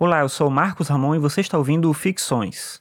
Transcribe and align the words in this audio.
Olá, 0.00 0.20
eu 0.20 0.28
sou 0.28 0.48
Marcos 0.48 0.86
Ramon 0.86 1.16
e 1.16 1.18
você 1.18 1.40
está 1.40 1.58
ouvindo 1.58 1.92
Ficções. 1.92 2.80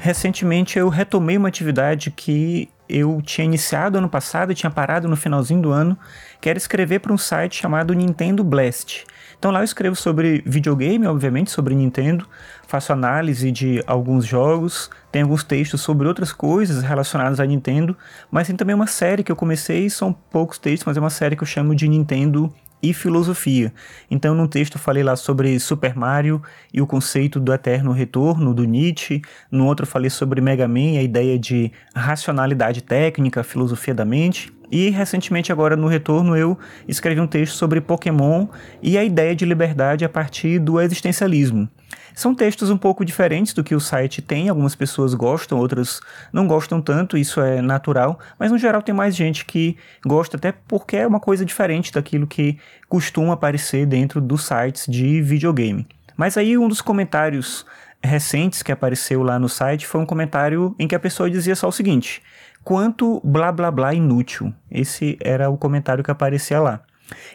Recentemente 0.00 0.76
eu 0.76 0.88
retomei 0.88 1.36
uma 1.36 1.46
atividade 1.46 2.10
que 2.10 2.68
eu 2.88 3.22
tinha 3.22 3.44
iniciado 3.44 3.96
ano 3.96 4.08
passado 4.08 4.50
e 4.50 4.56
tinha 4.56 4.72
parado 4.72 5.06
no 5.06 5.14
finalzinho 5.14 5.62
do 5.62 5.70
ano, 5.70 5.96
que 6.40 6.50
era 6.50 6.58
escrever 6.58 6.98
para 6.98 7.12
um 7.12 7.16
site 7.16 7.60
chamado 7.60 7.94
Nintendo 7.94 8.42
Blast. 8.42 9.04
Então 9.38 9.50
lá 9.50 9.60
eu 9.60 9.64
escrevo 9.64 9.96
sobre 9.96 10.42
videogame, 10.46 11.06
obviamente, 11.06 11.50
sobre 11.50 11.74
Nintendo, 11.74 12.26
faço 12.66 12.92
análise 12.92 13.50
de 13.50 13.82
alguns 13.86 14.24
jogos, 14.24 14.90
tem 15.12 15.22
alguns 15.22 15.44
textos 15.44 15.80
sobre 15.80 16.08
outras 16.08 16.32
coisas 16.32 16.82
relacionadas 16.82 17.40
a 17.40 17.44
Nintendo, 17.44 17.96
mas 18.30 18.46
tem 18.46 18.56
também 18.56 18.74
uma 18.74 18.86
série 18.86 19.22
que 19.22 19.30
eu 19.30 19.36
comecei, 19.36 19.88
são 19.90 20.12
poucos 20.12 20.58
textos, 20.58 20.86
mas 20.86 20.96
é 20.96 21.00
uma 21.00 21.10
série 21.10 21.36
que 21.36 21.42
eu 21.42 21.46
chamo 21.46 21.74
de 21.74 21.88
Nintendo 21.88 22.52
e 22.84 22.92
filosofia. 22.92 23.72
Então, 24.10 24.34
num 24.34 24.46
texto 24.46 24.74
eu 24.74 24.80
falei 24.80 25.02
lá 25.02 25.16
sobre 25.16 25.58
Super 25.58 25.96
Mario 25.96 26.42
e 26.72 26.82
o 26.82 26.86
conceito 26.86 27.40
do 27.40 27.52
eterno 27.52 27.92
retorno 27.92 28.52
do 28.52 28.64
Nietzsche. 28.64 29.22
No 29.50 29.64
outro 29.66 29.84
eu 29.84 29.90
falei 29.90 30.10
sobre 30.10 30.40
Mega 30.42 30.68
Man, 30.68 30.98
a 30.98 31.02
ideia 31.02 31.38
de 31.38 31.72
racionalidade 31.94 32.82
técnica, 32.82 33.42
filosofia 33.42 33.94
da 33.94 34.04
mente. 34.04 34.52
E 34.74 34.90
recentemente, 34.90 35.52
agora 35.52 35.76
no 35.76 35.86
retorno, 35.86 36.36
eu 36.36 36.58
escrevi 36.88 37.20
um 37.20 37.28
texto 37.28 37.54
sobre 37.54 37.80
Pokémon 37.80 38.48
e 38.82 38.98
a 38.98 39.04
ideia 39.04 39.32
de 39.32 39.44
liberdade 39.44 40.04
a 40.04 40.08
partir 40.08 40.58
do 40.58 40.80
existencialismo. 40.80 41.68
São 42.12 42.34
textos 42.34 42.70
um 42.70 42.76
pouco 42.76 43.04
diferentes 43.04 43.54
do 43.54 43.62
que 43.62 43.72
o 43.72 43.78
site 43.78 44.20
tem, 44.20 44.48
algumas 44.48 44.74
pessoas 44.74 45.14
gostam, 45.14 45.58
outras 45.58 46.00
não 46.32 46.48
gostam 46.48 46.82
tanto, 46.82 47.16
isso 47.16 47.40
é 47.40 47.62
natural, 47.62 48.18
mas 48.36 48.50
no 48.50 48.58
geral 48.58 48.82
tem 48.82 48.92
mais 48.92 49.14
gente 49.14 49.44
que 49.44 49.76
gosta, 50.04 50.36
até 50.36 50.50
porque 50.50 50.96
é 50.96 51.06
uma 51.06 51.20
coisa 51.20 51.44
diferente 51.44 51.92
daquilo 51.92 52.26
que 52.26 52.58
costuma 52.88 53.34
aparecer 53.34 53.86
dentro 53.86 54.20
dos 54.20 54.42
sites 54.42 54.86
de 54.88 55.22
videogame. 55.22 55.86
Mas 56.16 56.36
aí 56.36 56.58
um 56.58 56.66
dos 56.66 56.80
comentários 56.80 57.64
recentes 58.02 58.60
que 58.60 58.72
apareceu 58.72 59.22
lá 59.22 59.38
no 59.38 59.48
site 59.48 59.86
foi 59.86 60.00
um 60.00 60.06
comentário 60.06 60.74
em 60.80 60.88
que 60.88 60.96
a 60.96 61.00
pessoa 61.00 61.30
dizia 61.30 61.54
só 61.54 61.68
o 61.68 61.72
seguinte: 61.72 62.20
quanto 62.64 63.20
blá 63.22 63.52
blá 63.52 63.70
blá 63.70 63.94
inútil. 63.94 64.52
Esse 64.70 65.18
era 65.20 65.50
o 65.50 65.58
comentário 65.58 66.02
que 66.02 66.10
aparecia 66.10 66.60
lá. 66.60 66.80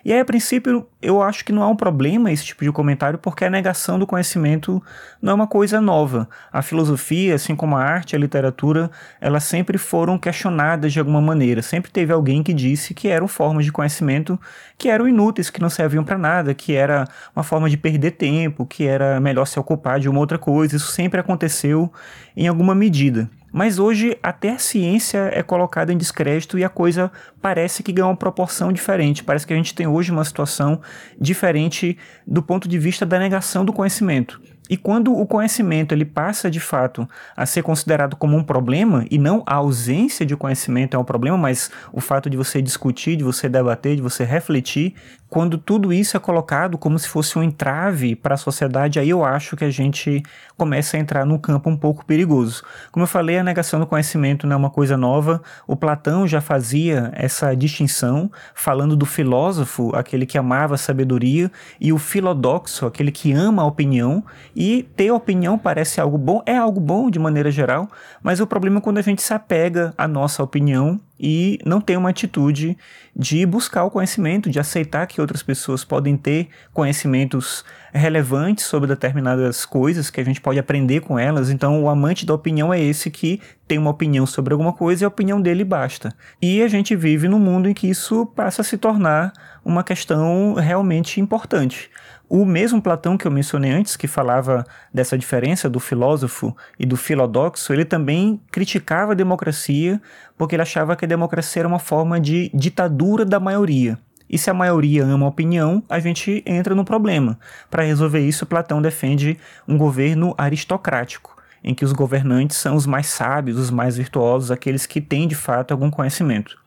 E 0.03 0.11
aí, 0.11 0.19
a 0.19 0.25
princípio, 0.25 0.88
eu 0.99 1.21
acho 1.21 1.45
que 1.45 1.52
não 1.52 1.61
há 1.61 1.67
um 1.67 1.75
problema 1.75 2.31
esse 2.31 2.44
tipo 2.44 2.63
de 2.63 2.71
comentário, 2.71 3.19
porque 3.19 3.45
a 3.45 3.49
negação 3.49 3.99
do 3.99 4.08
conhecimento 4.08 4.81
não 5.21 5.31
é 5.31 5.36
uma 5.36 5.47
coisa 5.47 5.80
nova. 5.80 6.27
A 6.52 6.63
filosofia, 6.63 7.36
assim 7.36 7.55
como 7.55 7.75
a 7.75 7.83
arte 7.83 8.16
a 8.16 8.19
literatura, 8.19 8.89
elas 9.21 9.44
sempre 9.44 9.77
foram 9.77 10.17
questionadas 10.17 10.91
de 10.91 10.99
alguma 10.99 11.21
maneira. 11.21 11.61
Sempre 11.61 11.91
teve 11.91 12.11
alguém 12.11 12.41
que 12.41 12.53
disse 12.53 12.95
que 12.95 13.08
eram 13.08 13.27
formas 13.27 13.64
de 13.64 13.71
conhecimento 13.71 14.39
que 14.77 14.89
eram 14.89 15.08
inúteis, 15.08 15.49
que 15.49 15.61
não 15.61 15.69
serviam 15.69 16.03
para 16.03 16.17
nada, 16.17 16.53
que 16.53 16.73
era 16.73 17.08
uma 17.36 17.43
forma 17.43 17.69
de 17.69 17.77
perder 17.77 18.11
tempo, 18.11 18.66
que 18.66 18.86
era 18.86 19.19
melhor 19.19 19.45
se 19.45 19.59
ocupar 19.59 19.99
de 19.99 20.09
uma 20.09 20.19
outra 20.19 20.39
coisa. 20.39 20.75
Isso 20.77 20.91
sempre 20.91 21.19
aconteceu 21.19 21.91
em 22.36 22.47
alguma 22.47 22.73
medida. 22.73 23.30
Mas 23.52 23.80
hoje 23.80 24.17
até 24.22 24.52
a 24.52 24.58
ciência 24.58 25.30
é 25.33 25.42
colocada 25.42 25.92
em 25.92 25.97
descrédito 25.97 26.58
e 26.58 26.64
a 26.64 26.69
coisa 26.69 27.11
parece 27.42 27.83
que 27.83 27.92
ganha 27.92 28.08
uma 28.08 28.16
proporção 28.16 28.72
diferente. 28.72 29.23
Parece 29.23 29.45
que 29.45 29.53
a 29.53 29.55
gente 29.55 29.73
tem 29.73 29.88
hoje 29.88 30.11
uma 30.11 30.23
situação 30.23 30.81
diferente 31.19 31.97
do 32.25 32.42
ponto 32.42 32.67
de 32.67 32.77
vista 32.77 33.05
da 33.05 33.20
negação 33.20 33.66
do 33.66 33.73
conhecimento. 33.73 34.42
E 34.70 34.77
quando 34.77 35.11
o 35.11 35.25
conhecimento 35.25 35.94
ele 35.94 36.05
passa 36.05 36.50
de 36.50 36.59
fato 36.59 37.09
a 37.36 37.44
ser 37.44 37.64
considerado 37.64 38.16
como 38.16 38.38
um 38.38 38.44
problema 38.44 39.03
e 39.09 39.17
não 39.17 39.42
a 39.47 39.55
ausência 39.55 40.23
de 40.23 40.38
conhecimento 40.38 40.95
é 40.95 41.00
um 41.00 41.03
problema, 41.03 41.36
mas 41.36 41.72
o 41.92 42.00
fato 42.00 42.30
de 42.30 42.38
você 42.38 42.61
discutir, 42.61 43.16
de 43.16 43.23
você 43.23 43.50
debater, 43.50 43.95
de 43.95 44.02
você 44.02 44.23
refletir, 44.23 44.94
quando 45.30 45.58
tudo 45.58 45.93
isso 45.93 46.17
é 46.17 46.20
colocado 46.20 46.77
como 46.77 46.98
se 46.98 47.08
fosse 47.08 47.37
um 47.37 47.43
entrave 47.43 48.15
para 48.15 48.33
a 48.33 48.37
sociedade, 48.37 48.99
aí 48.99 49.09
eu 49.09 49.23
acho 49.23 49.55
que 49.55 49.64
a 49.64 49.70
gente 49.70 50.23
começa 50.58 50.98
a 50.98 50.99
entrar 50.99 51.26
num 51.26 51.37
campo 51.37 51.70
um 51.70 51.77
pouco 51.77 52.04
perigoso. 52.04 52.64
Como 52.92 53.04
eu 53.04 53.08
falei, 53.08 53.37
a 53.37 53.43
negação 53.43 53.80
do 53.80 53.86
conhecimento 53.86 54.48
não 54.48 54.55
é 54.55 54.58
uma 54.58 54.70
coisa 54.71 54.98
nova. 54.98 55.42
O 55.67 55.76
Platão 55.76 56.27
já 56.27 56.42
fazia 56.42 57.11
essa 57.14 57.55
distinção, 57.55 58.31
falando 58.55 58.95
do 58.95 59.05
filósofo, 59.05 59.95
aquele 59.95 60.26
que 60.26 60.37
amava 60.37 60.76
a 60.76 60.77
sabedoria, 60.77 61.52
e 61.80 61.93
o 61.93 61.99
filodoxo, 61.99 62.87
aquele 62.87 63.11
que 63.11 63.31
ama 63.31 63.61
a 63.61 63.65
opinião. 63.67 64.23
E 64.55 64.83
ter 64.95 65.11
opinião 65.11 65.58
parece 65.58 66.02
algo 66.02 66.17
bom, 66.17 66.42
é 66.45 66.58
algo 66.58 66.80
bom 66.80 67.09
de 67.09 67.20
maneira 67.20 67.52
geral, 67.52 67.87
mas 68.23 68.39
o 68.39 68.48
problema 68.48 68.80
é 68.80 68.81
quando 68.81 68.98
a 68.98 69.04
gente 69.04 69.21
se 69.21 69.33
apega 69.33 69.93
à 69.95 70.08
nossa 70.08 70.42
opinião 70.42 70.99
e 71.19 71.59
não 71.65 71.81
tem 71.81 71.97
uma 71.97 72.09
atitude 72.09 72.77
de 73.15 73.45
buscar 73.45 73.83
o 73.83 73.91
conhecimento, 73.91 74.49
de 74.49 74.59
aceitar 74.59 75.05
que 75.05 75.19
outras 75.19 75.43
pessoas 75.43 75.83
podem 75.83 76.15
ter 76.15 76.47
conhecimentos 76.73 77.65
relevantes 77.91 78.65
sobre 78.65 78.87
determinadas 78.87 79.65
coisas, 79.65 80.09
que 80.09 80.21
a 80.21 80.23
gente 80.23 80.39
pode 80.39 80.57
aprender 80.59 81.02
com 81.02 81.19
elas. 81.19 81.49
Então, 81.49 81.83
o 81.83 81.89
amante 81.89 82.25
da 82.25 82.33
opinião 82.33 82.73
é 82.73 82.80
esse 82.80 83.11
que 83.11 83.41
tem 83.67 83.77
uma 83.77 83.91
opinião 83.91 84.25
sobre 84.25 84.53
alguma 84.53 84.71
coisa 84.71 85.03
e 85.03 85.05
a 85.05 85.09
opinião 85.09 85.41
dele 85.41 85.63
basta. 85.63 86.15
E 86.41 86.61
a 86.61 86.67
gente 86.67 86.95
vive 86.95 87.27
num 87.27 87.39
mundo 87.39 87.67
em 87.67 87.73
que 87.73 87.87
isso 87.87 88.25
passa 88.25 88.61
a 88.61 88.65
se 88.65 88.77
tornar 88.77 89.33
uma 89.63 89.83
questão 89.83 90.53
realmente 90.53 91.19
importante. 91.19 91.89
O 92.30 92.45
mesmo 92.45 92.80
Platão 92.80 93.17
que 93.17 93.26
eu 93.26 93.32
mencionei 93.32 93.72
antes, 93.72 93.98
que 93.98 94.08
falava 94.08 94.64
dessa 94.94 95.17
diferença 95.17 95.67
do 95.67 95.80
filósofo 95.80 96.56
e 96.78 96.86
do 96.86 96.95
filodoxo, 96.95 97.73
ele 97.73 97.84
também 97.84 98.40
criticava 98.52 99.14
a 99.14 99.16
democracia 99.16 100.00
porque 100.38 100.56
ele 100.56 100.62
achava 100.62 100.95
que 100.95 101.06
a 101.06 101.08
democracia 101.08 101.62
era 101.62 101.67
uma 101.67 101.80
forma 101.80 102.20
de 102.20 102.52
ditadura 102.54 103.26
da 103.26 103.40
maioria. 103.40 103.98
E 104.30 104.38
se 104.38 104.48
a 104.48 104.54
maioria 104.54 105.04
ama 105.04 105.26
a 105.26 105.30
opinião, 105.30 105.82
a 105.90 106.00
gente 106.00 106.44
entra 106.45 106.76
no 106.76 106.86
problema. 106.86 107.40
Para 107.67 107.82
resolver 107.82 108.20
isso, 108.20 108.46
Platão 108.46 108.80
defende 108.80 109.40
um 109.67 109.76
governo 109.76 110.36
aristocrático, 110.38 111.36
em 111.64 111.73
que 111.73 111.84
os 111.84 111.94
governantes 111.94 112.58
são 112.58 112.76
os 112.76 112.86
mais 112.86 113.08
sábios, 113.08 113.58
os 113.58 113.72
mais 113.72 113.98
virtuosos, 113.98 114.52
aqueles 114.52 114.86
que 114.86 115.02
têm 115.02 115.28
de 115.28 115.34
fato 115.34 115.72
algum 115.72 115.90
conhecimento. 115.90 116.60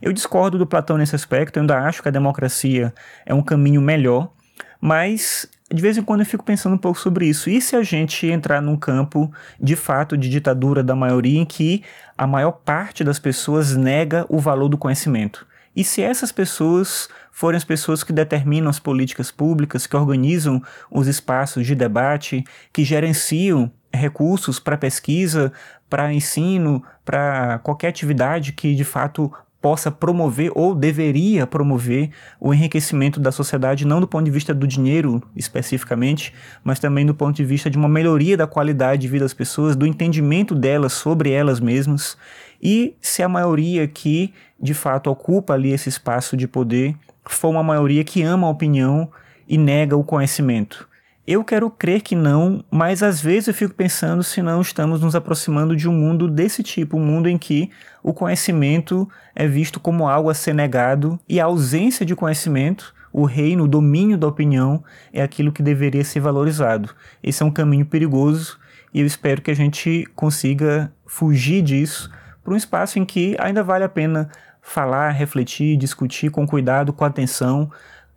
Eu 0.00 0.10
discordo 0.10 0.56
do 0.56 0.66
Platão 0.66 0.96
nesse 0.96 1.14
aspecto, 1.14 1.58
eu 1.58 1.60
ainda 1.60 1.78
acho 1.80 2.00
que 2.00 2.08
a 2.08 2.12
democracia 2.12 2.94
é 3.26 3.34
um 3.34 3.42
caminho 3.42 3.82
melhor 3.82 4.32
mas 4.82 5.48
de 5.72 5.80
vez 5.80 5.96
em 5.96 6.02
quando 6.02 6.20
eu 6.20 6.26
fico 6.26 6.44
pensando 6.44 6.74
um 6.74 6.78
pouco 6.78 6.98
sobre 6.98 7.26
isso. 7.26 7.48
E 7.48 7.60
se 7.60 7.76
a 7.76 7.82
gente 7.84 8.26
entrar 8.26 8.60
num 8.60 8.76
campo 8.76 9.32
de 9.60 9.76
fato 9.76 10.18
de 10.18 10.28
ditadura 10.28 10.82
da 10.82 10.96
maioria 10.96 11.38
em 11.38 11.46
que 11.46 11.84
a 12.18 12.26
maior 12.26 12.50
parte 12.50 13.04
das 13.04 13.20
pessoas 13.20 13.76
nega 13.76 14.26
o 14.28 14.40
valor 14.40 14.68
do 14.68 14.76
conhecimento? 14.76 15.46
E 15.74 15.84
se 15.84 16.02
essas 16.02 16.32
pessoas 16.32 17.08
forem 17.30 17.56
as 17.56 17.64
pessoas 17.64 18.04
que 18.04 18.12
determinam 18.12 18.68
as 18.68 18.80
políticas 18.80 19.30
públicas, 19.30 19.86
que 19.86 19.96
organizam 19.96 20.60
os 20.90 21.06
espaços 21.06 21.64
de 21.64 21.74
debate, 21.74 22.44
que 22.72 22.84
gerenciam 22.84 23.72
recursos 23.94 24.58
para 24.58 24.76
pesquisa, 24.76 25.52
para 25.88 26.12
ensino, 26.12 26.82
para 27.04 27.60
qualquer 27.60 27.88
atividade 27.88 28.52
que 28.52 28.74
de 28.74 28.84
fato 28.84 29.32
possa 29.62 29.92
promover 29.92 30.50
ou 30.56 30.74
deveria 30.74 31.46
promover 31.46 32.10
o 32.40 32.52
enriquecimento 32.52 33.20
da 33.20 33.30
sociedade, 33.30 33.86
não 33.86 34.00
do 34.00 34.08
ponto 34.08 34.24
de 34.24 34.30
vista 34.30 34.52
do 34.52 34.66
dinheiro 34.66 35.22
especificamente, 35.36 36.34
mas 36.64 36.80
também 36.80 37.06
do 37.06 37.14
ponto 37.14 37.36
de 37.36 37.44
vista 37.44 37.70
de 37.70 37.78
uma 37.78 37.88
melhoria 37.88 38.36
da 38.36 38.46
qualidade 38.46 39.02
de 39.02 39.08
vida 39.08 39.24
das 39.24 39.32
pessoas, 39.32 39.76
do 39.76 39.86
entendimento 39.86 40.52
delas 40.52 40.92
sobre 40.92 41.30
elas 41.30 41.60
mesmas. 41.60 42.16
E 42.60 42.96
se 43.00 43.22
a 43.22 43.28
maioria 43.28 43.86
que 43.86 44.34
de 44.60 44.74
fato 44.74 45.08
ocupa 45.08 45.54
ali 45.54 45.72
esse 45.72 45.88
espaço 45.88 46.36
de 46.36 46.48
poder 46.48 46.96
for 47.24 47.48
uma 47.48 47.62
maioria 47.62 48.02
que 48.02 48.22
ama 48.22 48.48
a 48.48 48.50
opinião 48.50 49.08
e 49.48 49.56
nega 49.56 49.96
o 49.96 50.02
conhecimento. 50.02 50.88
Eu 51.24 51.44
quero 51.44 51.70
crer 51.70 52.00
que 52.00 52.16
não, 52.16 52.64
mas 52.68 53.00
às 53.00 53.20
vezes 53.20 53.46
eu 53.46 53.54
fico 53.54 53.74
pensando 53.74 54.24
se 54.24 54.42
não 54.42 54.60
estamos 54.60 55.00
nos 55.00 55.14
aproximando 55.14 55.76
de 55.76 55.88
um 55.88 55.92
mundo 55.92 56.26
desse 56.26 56.64
tipo, 56.64 56.96
um 56.96 57.04
mundo 57.04 57.28
em 57.28 57.38
que 57.38 57.70
o 58.02 58.12
conhecimento 58.12 59.08
é 59.32 59.46
visto 59.46 59.78
como 59.78 60.08
algo 60.08 60.28
a 60.28 60.34
ser 60.34 60.52
negado 60.52 61.20
e 61.28 61.38
a 61.38 61.44
ausência 61.44 62.04
de 62.04 62.16
conhecimento, 62.16 62.92
o 63.12 63.24
reino, 63.24 63.64
o 63.64 63.68
domínio 63.68 64.18
da 64.18 64.26
opinião, 64.26 64.82
é 65.12 65.22
aquilo 65.22 65.52
que 65.52 65.62
deveria 65.62 66.02
ser 66.02 66.18
valorizado. 66.18 66.92
Esse 67.22 67.44
é 67.44 67.46
um 67.46 67.52
caminho 67.52 67.86
perigoso 67.86 68.58
e 68.92 68.98
eu 68.98 69.06
espero 69.06 69.40
que 69.40 69.50
a 69.52 69.56
gente 69.56 70.04
consiga 70.16 70.92
fugir 71.06 71.62
disso 71.62 72.10
para 72.42 72.52
um 72.52 72.56
espaço 72.56 72.98
em 72.98 73.04
que 73.04 73.36
ainda 73.38 73.62
vale 73.62 73.84
a 73.84 73.88
pena 73.88 74.28
falar, 74.60 75.10
refletir, 75.10 75.76
discutir 75.76 76.32
com 76.32 76.48
cuidado, 76.48 76.92
com 76.92 77.04
atenção, 77.04 77.70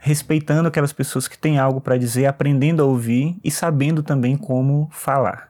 respeitando 0.05 0.67
aquelas 0.67 0.93
pessoas 0.93 1.27
que 1.27 1.35
têm 1.35 1.57
algo 1.57 1.81
para 1.81 1.97
dizer, 1.97 2.27
aprendendo 2.27 2.83
a 2.83 2.85
ouvir 2.85 3.35
e 3.43 3.49
sabendo 3.49 4.03
também 4.03 4.37
como 4.37 4.87
falar. 4.91 5.49